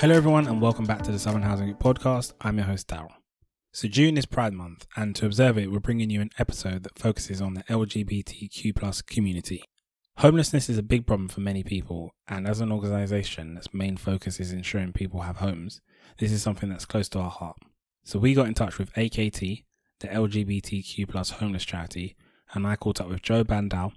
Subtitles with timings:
[0.00, 2.32] Hello, everyone, and welcome back to the Southern Housing podcast.
[2.40, 3.10] I'm your host, Daryl.
[3.72, 6.96] So, June is Pride Month, and to observe it, we're bringing you an episode that
[6.96, 9.64] focuses on the LGBTQ plus community.
[10.18, 14.38] Homelessness is a big problem for many people, and as an organization that's main focus
[14.38, 15.80] is ensuring people have homes,
[16.20, 17.56] this is something that's close to our heart.
[18.04, 19.64] So, we got in touch with AKT,
[19.98, 22.14] the LGBTQ plus homeless charity,
[22.54, 23.94] and I caught up with Jo Bhandal,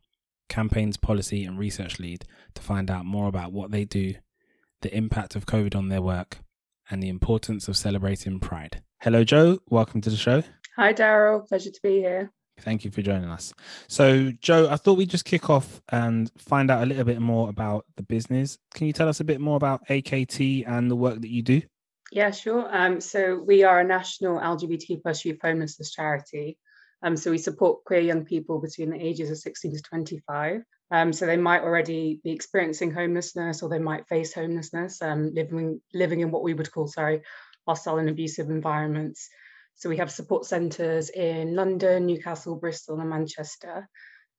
[0.49, 4.15] campaigns policy and research lead, to find out more about what they do
[4.81, 6.39] the impact of COVID on their work,
[6.89, 8.81] and the importance of celebrating Pride.
[9.01, 9.59] Hello, Jo.
[9.69, 10.43] Welcome to the show.
[10.75, 11.47] Hi, Daryl.
[11.47, 12.31] Pleasure to be here.
[12.59, 13.53] Thank you for joining us.
[13.87, 17.49] So, Jo, I thought we'd just kick off and find out a little bit more
[17.49, 18.57] about the business.
[18.73, 21.61] Can you tell us a bit more about AKT and the work that you do?
[22.11, 22.67] Yeah, sure.
[22.71, 26.57] Um, so, we are a national LGBT plus youth homelessness charity.
[27.01, 30.61] Um, so, we support queer young people between the ages of 16 to 25.
[30.91, 35.79] Um, so they might already be experiencing homelessness or they might face homelessness, um, living,
[35.93, 37.21] living in what we would call, sorry,
[37.65, 39.29] hostile and abusive environments.
[39.75, 43.87] So we have support centres in London, Newcastle, Bristol, and Manchester.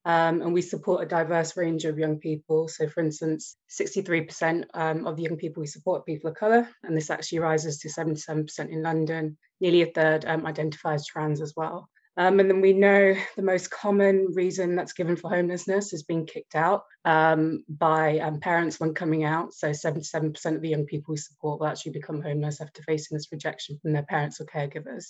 [0.05, 2.69] Um, and we support a diverse range of young people.
[2.69, 6.69] So, for instance, 63% um, of the young people we support are people of colour,
[6.83, 9.39] and this actually rises to 77% in London.
[9.61, 11.89] Nearly a third um, identify as trans as well.
[12.17, 16.27] Um, and then we know the most common reason that's given for homelessness is being
[16.27, 19.55] kicked out um, by um, parents when coming out.
[19.55, 23.29] So 77% of the young people we support will actually become homeless after facing this
[23.33, 25.07] rejection from their parents or caregivers.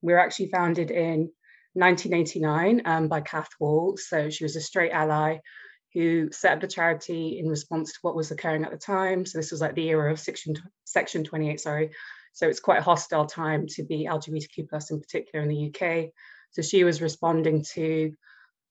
[0.00, 1.30] We were actually founded in
[1.74, 3.96] 1989 um, by Cath Hall.
[3.96, 5.38] So she was a straight ally
[5.94, 9.26] who set up the charity in response to what was occurring at the time.
[9.26, 10.54] So this was like the era of Section,
[10.84, 11.90] Section 28, sorry.
[12.32, 16.10] So it's quite a hostile time to be LGBTQ plus in particular in the UK.
[16.50, 18.12] So she was responding to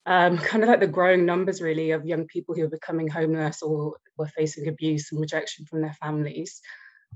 [0.06, 3.62] um, kind of like the growing numbers, really, of young people who are becoming homeless
[3.62, 6.62] or were facing abuse and rejection from their families.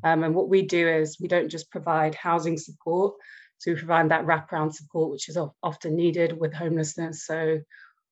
[0.03, 3.15] Um, and what we do is we don't just provide housing support,
[3.57, 7.25] so we provide that wraparound support, which is often needed with homelessness.
[7.25, 7.61] So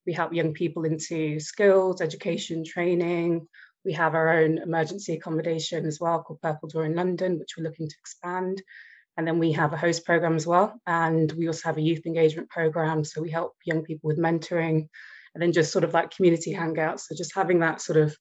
[0.06, 3.48] we help young people into skills, education, training.
[3.86, 7.64] We have our own emergency accommodation as well called Purple Door in London, which we're
[7.64, 8.62] looking to expand.
[9.18, 10.80] And then we have a host program as well.
[10.88, 13.04] And we also have a youth engagement program.
[13.04, 14.88] So we help young people with mentoring
[15.34, 17.02] and then just sort of like community hangouts.
[17.02, 18.16] So just having that sort of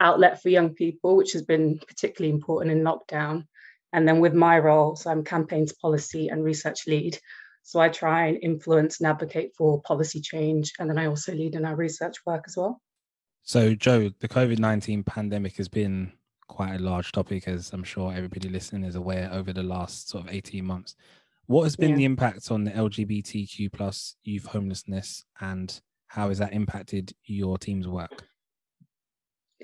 [0.00, 3.46] outlet for young people, which has been particularly important in lockdown.
[3.92, 7.18] And then with my role, so I'm campaigns policy and research lead.
[7.62, 10.72] So I try and influence and advocate for policy change.
[10.78, 12.80] And then I also lead in our research work as well.
[13.42, 16.12] So, Jo, the COVID 19 pandemic has been
[16.48, 20.26] quite a large topic, as I'm sure everybody listening is aware over the last sort
[20.26, 20.96] of 18 months.
[21.46, 21.96] What has been yeah.
[21.96, 27.88] the impact on the LGBTQ plus youth homelessness and how has that impacted your team's
[27.88, 28.24] work?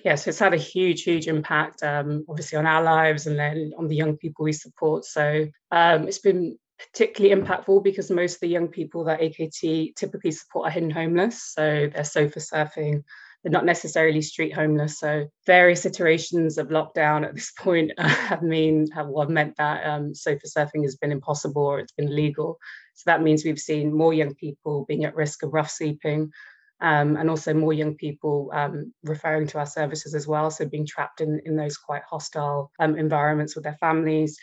[0.04, 3.88] Yes, it's had a huge, huge impact, um, obviously on our lives and then on
[3.88, 5.04] the young people we support.
[5.04, 10.31] So um, it's been particularly impactful because most of the young people that AKT typically
[10.31, 11.42] support are hidden homeless.
[11.54, 13.03] So they're sofa surfing,
[13.46, 14.98] they're not necessarily street homeless.
[14.98, 20.16] So various iterations of lockdown at this point have mean have, well, meant that um,
[20.16, 22.58] sofa surfing has been impossible or it's been illegal.
[22.94, 26.32] So that means we've seen more young people being at risk of rough sleeping.
[26.80, 30.84] Um, and also more young people um, referring to our services as well, so being
[30.84, 34.36] trapped in, in those quite hostile um, environments with their families.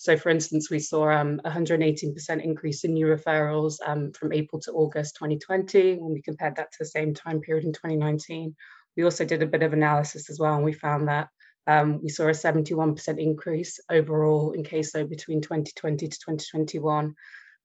[0.00, 4.72] So, for instance, we saw um, 118% increase in new referrals um, from April to
[4.72, 8.56] August 2020 when we compared that to the same time period in 2019.
[8.96, 11.28] We also did a bit of analysis as well, and we found that
[11.66, 17.14] um, we saw a 71% increase overall in caseload between 2020 to 2021.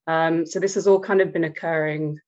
[0.05, 2.19] Um, so, this has all kind of been occurring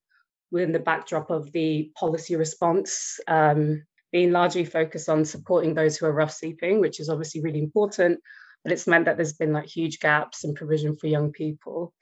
[0.52, 6.06] within the backdrop of the policy response um, being largely focused on supporting those who
[6.06, 8.22] are rough sleeping, which is obviously really important
[8.68, 11.94] but it's meant that there's been like huge gaps in provision for young people.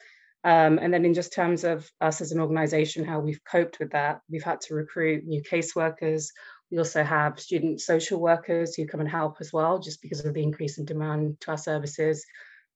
[0.43, 3.91] Um, and then in just terms of us as an organization, how we've coped with
[3.91, 6.29] that, we've had to recruit new caseworkers.
[6.71, 10.33] We also have student social workers who come and help as well, just because of
[10.33, 12.25] the increase in demand to our services.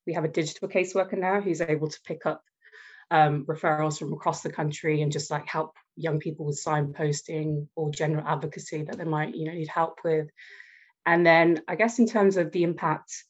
[0.05, 2.43] We have a digital caseworker now who's able to pick up
[3.09, 7.89] um, referrals from across the country and just like help young people with signposting or
[7.89, 10.27] general advocacy that they might, you know, need help with.
[11.07, 13.23] And then I guess in terms of the impact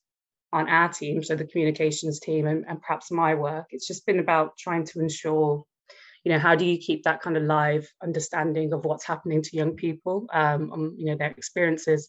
[0.51, 4.19] on our team, so the communications team and, and perhaps my work, it's just been
[4.19, 5.63] about trying to ensure
[6.23, 9.55] you know how do you keep that kind of live understanding of what's happening to
[9.55, 12.07] young people um on you know their experiences?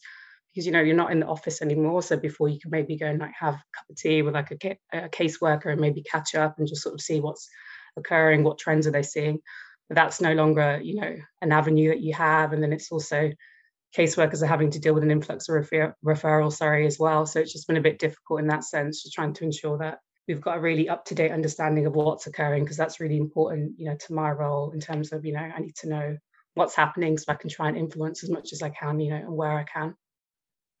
[0.53, 3.05] Because you know you're not in the office anymore so before you can maybe go
[3.05, 6.35] and like have a cup of tea with like a, a caseworker and maybe catch
[6.35, 7.47] up and just sort of see what's
[7.95, 9.39] occurring what trends are they seeing?
[9.87, 13.31] But that's no longer you know an avenue that you have and then it's also
[13.95, 17.25] caseworkers are having to deal with an influx of refer- referral, sorry, as well.
[17.25, 19.99] So it's just been a bit difficult in that sense, just trying to ensure that
[20.27, 23.73] we've got a really up to date understanding of what's occurring because that's really important,
[23.77, 26.17] you know, to my role in terms of, you know, I need to know
[26.53, 29.17] what's happening so I can try and influence as much as I can, you know,
[29.17, 29.95] and where I can.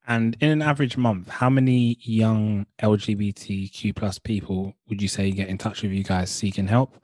[0.07, 5.49] And in an average month, how many young LGBTQ plus people would you say get
[5.49, 6.97] in touch with you guys seeking help?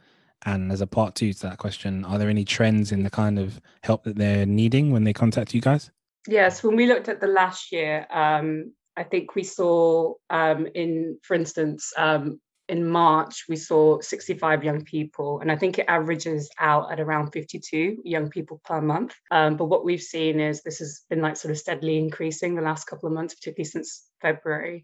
[0.45, 3.37] And as a part two to that question, are there any trends in the kind
[3.37, 5.91] of help that they're needing when they contact you guys?
[6.27, 11.17] Yes, when we looked at the last year, um, I think we saw um, in,
[11.23, 16.49] for instance, um, in March, we saw 65 young people, and I think it averages
[16.59, 19.15] out at around 52 young people per month.
[19.31, 22.61] Um, but what we've seen is this has been like sort of steadily increasing the
[22.61, 24.83] last couple of months, particularly since February.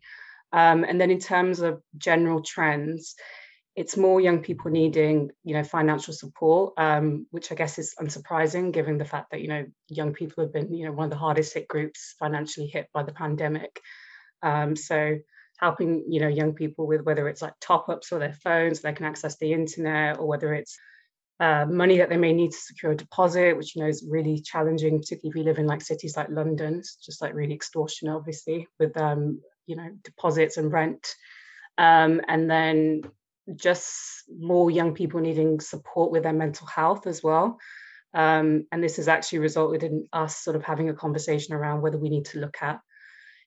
[0.54, 3.16] Um, and then in terms of general trends,
[3.76, 8.72] it's more young people needing, you know, financial support, um, which I guess is unsurprising
[8.72, 11.18] given the fact that you know young people have been, you know, one of the
[11.18, 13.80] hardest hit groups financially hit by the pandemic.
[14.42, 15.18] Um, so
[15.60, 18.88] helping you know young people with whether it's like top ups for their phones so
[18.88, 20.78] they can access the internet or whether it's
[21.40, 24.42] uh, money that they may need to secure a deposit which you know is really
[24.42, 28.16] challenging particularly if you live in like cities like london it's just like really extortionate
[28.16, 31.16] obviously with um you know deposits and rent
[31.78, 33.02] um, and then
[33.56, 37.58] just more young people needing support with their mental health as well
[38.14, 41.98] um, and this has actually resulted in us sort of having a conversation around whether
[41.98, 42.80] we need to look at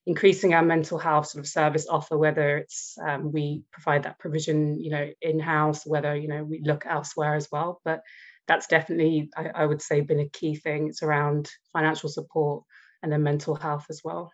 [0.07, 4.81] increasing our mental health sort of service offer, whether it's um, we provide that provision,
[4.81, 7.81] you know, in-house, whether, you know, we look elsewhere as well.
[7.85, 8.03] But
[8.47, 10.89] that's definitely, I, I would say, been a key thing.
[10.89, 12.63] It's around financial support
[13.03, 14.33] and then mental health as well.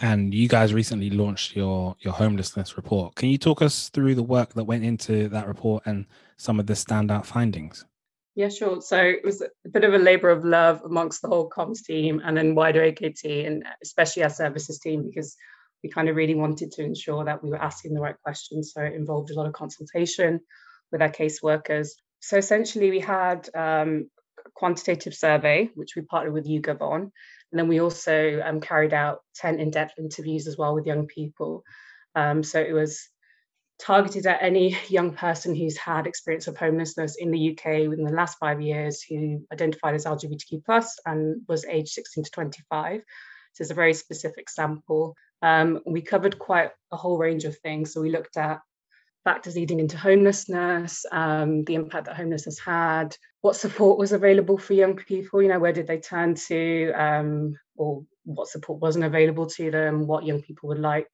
[0.00, 3.14] And you guys recently launched your your homelessness report.
[3.14, 6.06] Can you talk us through the work that went into that report and
[6.36, 7.84] some of the standout findings?
[8.34, 8.80] Yeah, sure.
[8.80, 12.20] So it was a bit of a labor of love amongst the whole comms team
[12.24, 15.36] and then wider AKT and especially our services team because
[15.84, 18.72] we kind of really wanted to ensure that we were asking the right questions.
[18.74, 20.40] So it involved a lot of consultation
[20.90, 21.90] with our caseworkers.
[22.20, 24.10] So essentially, we had um,
[24.54, 27.12] quantitative survey, which we partnered with YouGov on.
[27.52, 31.06] And then we also um, carried out 10 in depth interviews as well with young
[31.06, 31.62] people.
[32.14, 33.08] Um, so it was
[33.78, 38.12] targeted at any young person who's had experience of homelessness in the UK within the
[38.12, 43.00] last five years who identified as LGBTQ plus and was aged 16 to 25.
[43.52, 45.14] So it's a very specific sample.
[45.42, 47.92] Um, we covered quite a whole range of things.
[47.92, 48.60] So we looked at
[49.24, 54.74] factors leading into homelessness, um, the impact that homelessness had, what support was available for
[54.74, 59.46] young people, you know, where did they turn to, um, or what support wasn't available
[59.46, 61.10] to them, what young people would like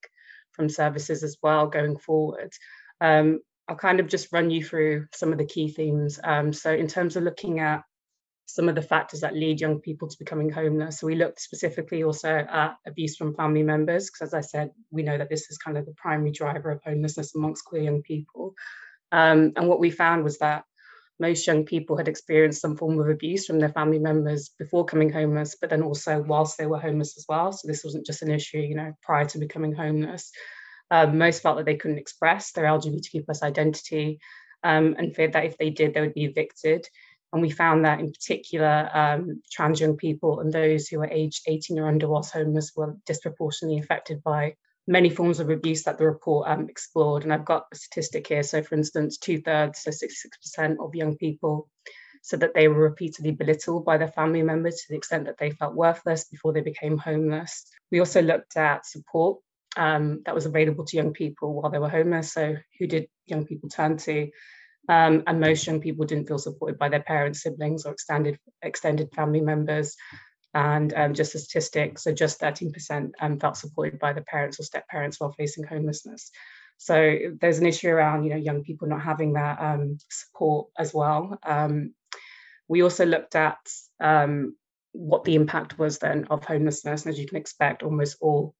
[0.52, 2.52] from services as well going forward.
[3.00, 6.18] Um, I'll kind of just run you through some of the key themes.
[6.22, 7.84] Um, so, in terms of looking at
[8.54, 12.02] some of the factors that lead young people to becoming homeless, so we looked specifically
[12.02, 15.58] also at abuse from family members, because as I said, we know that this is
[15.58, 18.54] kind of the primary driver of homelessness amongst queer young people.
[19.12, 20.64] Um, and what we found was that
[21.20, 25.12] most young people had experienced some form of abuse from their family members before coming
[25.12, 27.52] homeless, but then also whilst they were homeless as well.
[27.52, 30.32] So this wasn't just an issue, you know, prior to becoming homeless.
[30.90, 34.18] Um, most felt that they couldn't express their LGBTQ plus identity
[34.64, 36.88] um, and feared that if they did, they would be evicted.
[37.32, 41.42] And we found that in particular, um, trans young people and those who were aged
[41.46, 44.56] 18 or under whilst homeless were disproportionately affected by
[44.86, 47.22] many forms of abuse that the report um, explored.
[47.22, 48.42] And I've got a statistic here.
[48.42, 51.68] So, for instance, two thirds, so 66% of young people
[52.22, 55.50] said that they were repeatedly belittled by their family members to the extent that they
[55.52, 57.64] felt worthless before they became homeless.
[57.90, 59.40] We also looked at support
[59.76, 62.32] um, that was available to young people while they were homeless.
[62.32, 64.30] So, who did young people turn to?
[64.88, 69.10] Um, and most young people didn't feel supported by their parents, siblings, or extended extended
[69.14, 69.96] family members.
[70.52, 74.64] And um, just a statistic, so just 13% um, felt supported by the parents or
[74.64, 76.32] step parents while facing homelessness.
[76.76, 80.92] So there's an issue around, you know, young people not having that um, support as
[80.92, 81.38] well.
[81.44, 81.94] Um,
[82.68, 83.58] we also looked at
[84.00, 84.56] um,
[84.92, 87.04] what the impact was then of homelessness.
[87.04, 88.54] And as you can expect, almost all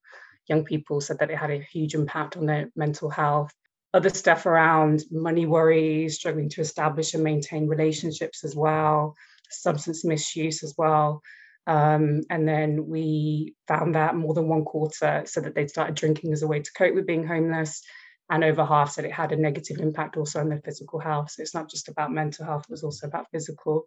[0.49, 3.55] young people said that it had a huge impact on their mental health.
[3.93, 9.17] Other stuff around money worries, struggling to establish and maintain relationships as well,
[9.51, 11.23] substance misuse as well.
[11.67, 16.33] Um, and then we found that more than one quarter said that they'd started drinking
[16.33, 17.83] as a way to cope with being homeless.
[18.31, 21.33] And over half said it had a negative impact also on their physical health.
[21.33, 23.87] So it's not just about mental health, it was also about physical.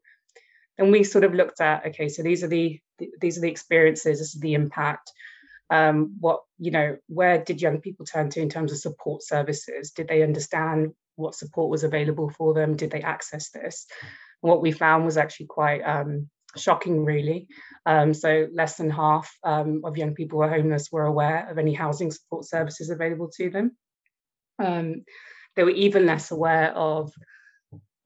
[0.77, 2.79] Then we sort of looked at, okay, so these are the
[3.22, 5.12] these are the experiences, this is the impact.
[5.74, 9.89] Um, what, you know, where did young people turn to in terms of support services?
[9.89, 12.75] Did they understand what support was available for them?
[12.75, 13.88] Did they access this?
[14.44, 17.48] And what we found was actually quite um, shocking, really.
[17.88, 21.58] Um, so less than half um, of young people who are homeless were aware of
[21.58, 23.75] any housing support services available to them.
[24.60, 25.06] Um,
[25.56, 27.12] they were even less aware of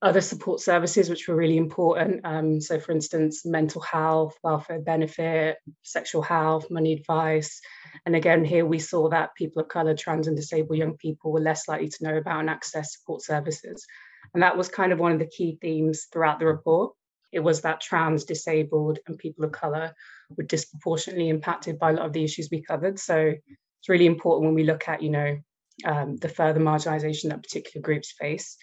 [0.01, 2.21] other support services which were really important.
[2.23, 7.59] Um, so, for instance, mental health, welfare benefit, sexual health, money advice.
[8.05, 11.39] And again, here we saw that people of colour, trans, and disabled young people were
[11.39, 13.87] less likely to know about and access support services.
[14.33, 16.93] And that was kind of one of the key themes throughout the report.
[17.31, 19.93] It was that trans, disabled, and people of colour
[20.29, 22.99] were disproportionately impacted by a lot of the issues we covered.
[22.99, 25.37] So it's really important when we look at, you know,
[25.85, 28.57] um, the further marginalisation that particular groups face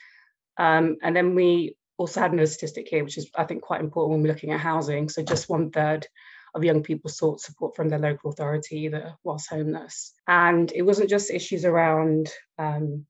[0.57, 4.13] um, and then we also had another statistic here, which is I think quite important
[4.13, 5.09] when we're looking at housing.
[5.09, 6.07] So just one third
[6.55, 10.13] of young people sought support from their local authority either whilst homeless.
[10.29, 13.07] And it wasn't just issues around um,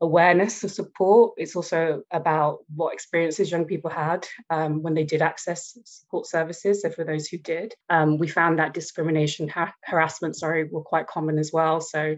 [0.00, 5.22] awareness of support, it's also about what experiences young people had um, when they did
[5.22, 6.82] access support services.
[6.82, 11.08] So for those who did, um, we found that discrimination, ha- harassment, sorry, were quite
[11.08, 11.80] common as well.
[11.80, 12.16] So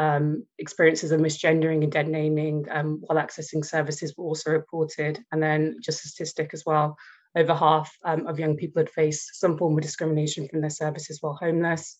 [0.00, 5.22] um, experiences of misgendering and dead naming um, while accessing services were also reported.
[5.30, 6.96] And then just a statistic as well,
[7.36, 11.18] over half um, of young people had faced some form of discrimination from their services
[11.20, 11.98] while homeless.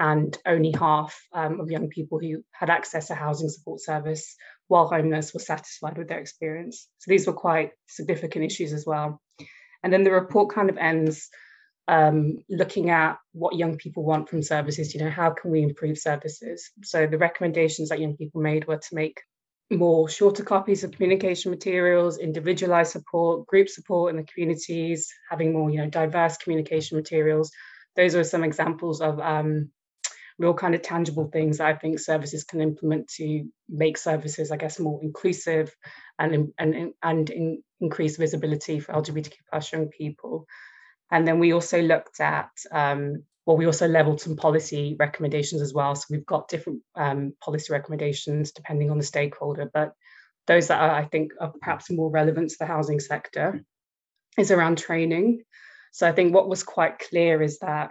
[0.00, 4.34] And only half um, of young people who had access to housing support service
[4.66, 6.88] while homeless were satisfied with their experience.
[6.98, 9.20] So these were quite significant issues as well.
[9.84, 11.28] And then the report kind of ends
[11.90, 15.98] um, looking at what young people want from services, you know, how can we improve
[15.98, 16.70] services?
[16.84, 19.20] So the recommendations that young people made were to make
[19.72, 25.68] more shorter copies of communication materials, individualized support, group support in the communities, having more,
[25.68, 27.50] you know, diverse communication materials.
[27.96, 29.72] Those are some examples of um,
[30.38, 34.58] real kind of tangible things that I think services can implement to make services, I
[34.58, 35.74] guess, more inclusive
[36.20, 40.46] and and and in, increase visibility for LGBTQ plus young people.
[41.10, 45.74] And then we also looked at, um, well, we also leveled some policy recommendations as
[45.74, 45.94] well.
[45.94, 49.92] So we've got different um, policy recommendations depending on the stakeholder, but
[50.46, 53.64] those that are, I think are perhaps more relevant to the housing sector
[54.38, 55.42] is around training.
[55.92, 57.90] So I think what was quite clear is that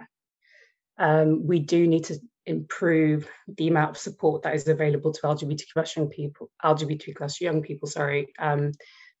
[0.98, 5.64] um, we do need to improve the amount of support that is available to LGBTQ
[5.72, 8.72] plus young people, LGBTQ plus young people, sorry, um,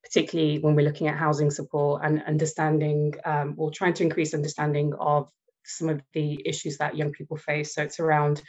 [0.02, 4.92] particularly when we're looking at housing support and understanding um, or trying to increase understanding
[4.98, 5.30] of
[5.64, 7.74] some of the issues that young people face.
[7.74, 8.42] So it's around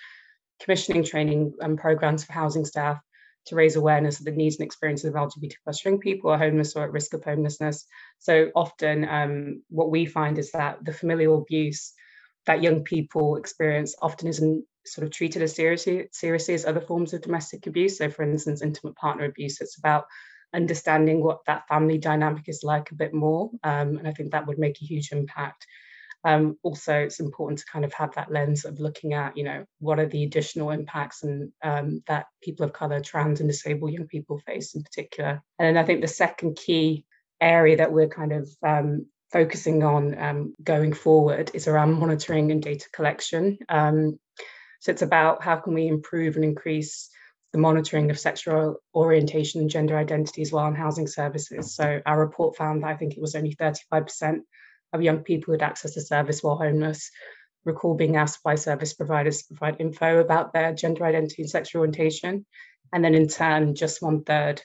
[0.61, 2.99] commissioning training and programs for housing staff
[3.47, 6.75] to raise awareness of the needs and experiences of LGBT plus young people are homeless
[6.75, 7.85] or at risk of homelessness.
[8.19, 11.93] So often um, what we find is that the familial abuse
[12.45, 17.13] that young people experience often isn't sort of treated as seriously, seriously as other forms
[17.13, 17.97] of domestic abuse.
[17.97, 20.05] So for instance, intimate partner abuse, it's about
[20.53, 23.51] understanding what that family dynamic is like a bit more.
[23.63, 25.65] Um, and I think that would make a huge impact.
[26.23, 29.65] Um, also, it's important to kind of have that lens of looking at, you know,
[29.79, 34.07] what are the additional impacts and um, that people of color, trans and disabled young
[34.07, 35.41] people face in particular.
[35.57, 37.05] And then I think the second key
[37.39, 42.61] area that we're kind of um, focusing on um, going forward is around monitoring and
[42.61, 43.57] data collection.
[43.67, 44.19] Um,
[44.79, 47.09] so it's about how can we improve and increase
[47.53, 51.75] the monitoring of sexual orientation and gender identities while in housing services.
[51.75, 54.39] So our report found that I think it was only 35%
[54.93, 57.11] of young people who had access to service while homeless
[57.65, 61.81] recall being asked by service providers to provide info about their gender identity and sexual
[61.81, 62.45] orientation.
[62.93, 64.61] And then in turn, just one third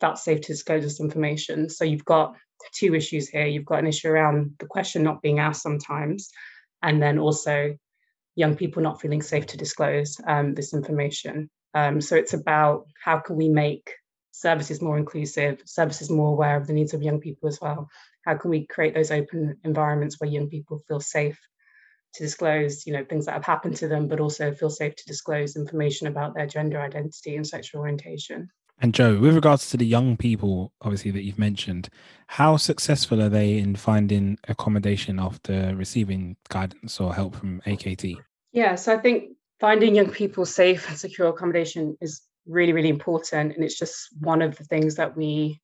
[0.00, 1.68] felt safe to disclose this information.
[1.68, 2.36] So you've got
[2.74, 3.46] two issues here.
[3.46, 6.30] You've got an issue around the question not being asked sometimes,
[6.82, 7.76] and then also
[8.36, 11.50] young people not feeling safe to disclose um, this information.
[11.74, 13.94] Um, so it's about how can we make
[14.32, 17.88] services more inclusive, services more aware of the needs of young people as well.
[18.24, 21.38] How can we create those open environments where young people feel safe
[22.14, 25.06] to disclose, you know, things that have happened to them, but also feel safe to
[25.06, 28.48] disclose information about their gender identity and sexual orientation.
[28.80, 31.88] And Jo, with regards to the young people, obviously that you've mentioned,
[32.28, 38.16] how successful are they in finding accommodation after receiving guidance or help from AKT?
[38.52, 43.54] Yeah, so I think finding young people safe and secure accommodation is really really important.
[43.54, 45.60] And it's just one of the things that we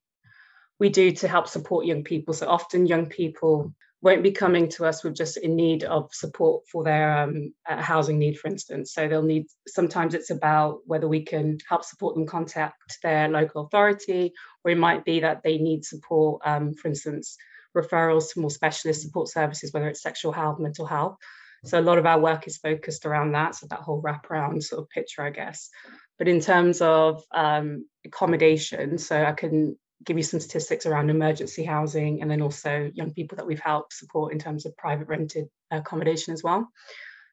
[0.80, 2.34] we do to help support young people.
[2.34, 3.72] So often young people
[4.02, 7.80] won't be coming to us with just in need of support for their um, uh,
[7.80, 8.92] housing need for instance.
[8.92, 13.64] So they'll need sometimes it's about whether we can help support them contact their local
[13.64, 17.38] authority or it might be that they need support um, for instance
[17.74, 21.16] referrals to more specialist support services whether it's sexual health mental health
[21.64, 24.82] so a lot of our work is focused around that, so that whole wraparound sort
[24.82, 25.70] of picture, I guess.
[26.18, 31.64] But in terms of um, accommodation, so I can give you some statistics around emergency
[31.64, 35.46] housing and then also young people that we've helped support in terms of private rented
[35.70, 36.68] accommodation as well.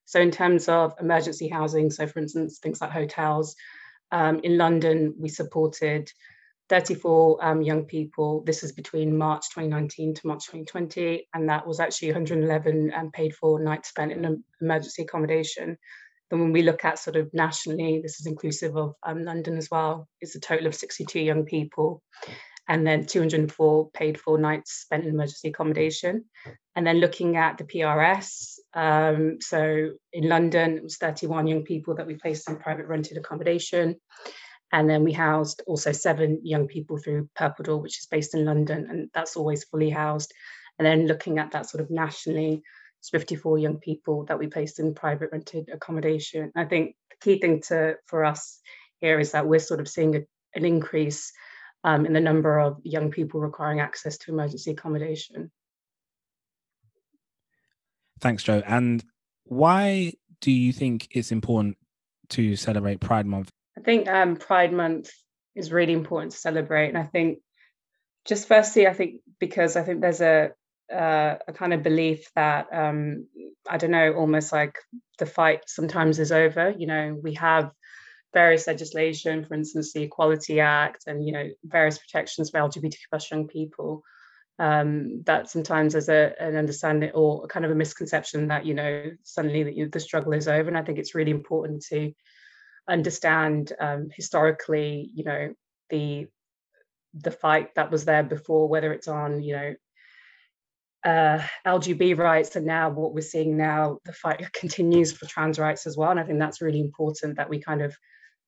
[0.05, 3.55] So, in terms of emergency housing, so for instance, things like hotels,
[4.11, 6.11] um, in London, we supported
[6.71, 8.43] 34 um, young people.
[8.45, 13.35] This is between March 2019 to March 2020, and that was actually 111 um, paid
[13.35, 15.77] for nights spent in emergency accommodation.
[16.29, 19.69] Then, when we look at sort of nationally, this is inclusive of um, London as
[19.69, 20.07] well.
[20.21, 22.01] It's a total of 62 young people
[22.69, 26.23] and then 204 paid for nights spent in emergency accommodation.
[26.73, 31.95] And then looking at the PRS, um, so in London, it was 31 young people
[31.95, 33.97] that we placed in private rented accommodation.
[34.71, 38.45] And then we housed also seven young people through Purple Door, which is based in
[38.45, 40.33] London, and that's always fully housed.
[40.79, 42.63] And then looking at that sort of nationally,
[42.99, 46.51] it's 54 young people that we placed in private rented accommodation.
[46.55, 48.59] I think the key thing to for us
[48.99, 50.21] here is that we're sort of seeing a,
[50.55, 51.31] an increase
[51.83, 55.51] um, in the number of young people requiring access to emergency accommodation.
[58.19, 58.61] Thanks, Jo.
[58.65, 59.03] And
[59.45, 61.77] why do you think it's important
[62.29, 63.49] to celebrate Pride Month?
[63.77, 65.11] I think um, Pride Month
[65.55, 66.89] is really important to celebrate.
[66.89, 67.39] And I think,
[68.25, 70.51] just firstly, I think because I think there's a
[70.91, 73.27] uh, a kind of belief that um,
[73.69, 74.77] I don't know, almost like
[75.19, 76.73] the fight sometimes is over.
[76.77, 77.71] You know, we have
[78.33, 83.31] various legislation, for instance, the Equality Act, and you know various protections for LGBT plus
[83.31, 84.03] young people.
[84.59, 89.11] Um, that sometimes there's a, an understanding or kind of a misconception that you know
[89.23, 92.13] suddenly that you, the struggle is over, and I think it's really important to
[92.91, 95.53] understand um, historically, you know,
[95.89, 96.27] the
[97.13, 99.73] the fight that was there before, whether it's on you know
[101.05, 105.87] uh, LGB rights, and now what we're seeing now, the fight continues for trans rights
[105.87, 106.11] as well.
[106.11, 107.95] And I think that's really important that we kind of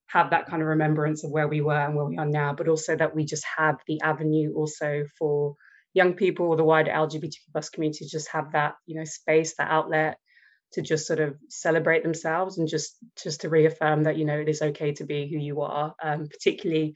[0.07, 2.67] have that kind of remembrance of where we were and where we are now, but
[2.67, 5.55] also that we just have the avenue also for
[5.93, 9.55] young people or the wider LGBTQ plus community to just have that, you know, space,
[9.57, 10.17] that outlet
[10.73, 14.49] to just sort of celebrate themselves and just just to reaffirm that, you know, it
[14.49, 16.95] is okay to be who you are, um, particularly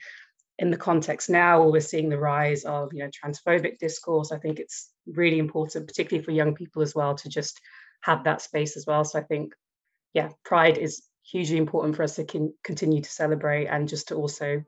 [0.59, 4.31] in the context now where we're seeing the rise of, you know, transphobic discourse.
[4.31, 7.61] I think it's really important, particularly for young people as well, to just
[8.01, 9.03] have that space as well.
[9.03, 9.53] So I think,
[10.13, 14.15] yeah, pride is hugely important for us to con- continue to celebrate and just to
[14.15, 14.63] also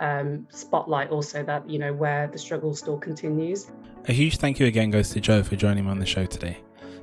[0.00, 3.70] um, spotlight also that you know where the struggle still continues.
[4.08, 6.58] A huge thank you again goes to jo for joining me on the show today.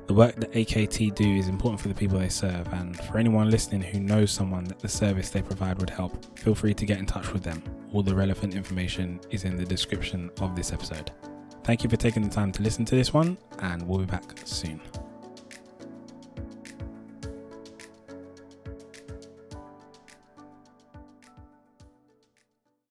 [0.08, 3.50] The work that AKT do is important for the people they serve, and for anyone
[3.50, 6.98] listening who knows someone that the service they provide would help, feel free to get
[6.98, 7.62] in touch with them.
[7.92, 11.12] All the relevant information is in the description of this episode.
[11.62, 14.24] Thank you for taking the time to listen to this one, and we'll be back
[14.46, 14.80] soon.